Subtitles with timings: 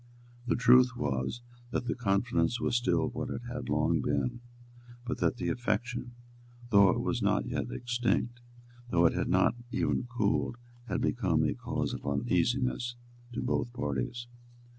[0.47, 4.41] The truth was that the confidence was still what it had long been,
[5.05, 6.13] but that the affection,
[6.71, 8.41] though it was not yet extinct,
[8.89, 10.55] though it had not even cooled,
[10.87, 12.95] had become a cause of uneasiness
[13.33, 14.25] to both parties.